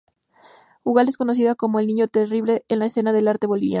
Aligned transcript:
Ugalde 0.83 1.11
es 1.11 1.17
conocido 1.17 1.55
como 1.55 1.79
"el 1.79 1.85
niño 1.85 2.07
terrible" 2.07 2.65
en 2.69 2.79
la 2.79 2.87
escena 2.87 3.13
del 3.13 3.27
arte 3.27 3.45
boliviano. 3.45 3.69